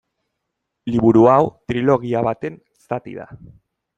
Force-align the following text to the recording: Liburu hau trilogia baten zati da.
Liburu 0.93 1.25
hau 1.33 1.43
trilogia 1.73 2.23
baten 2.31 2.57
zati 2.89 3.17
da. 3.23 3.31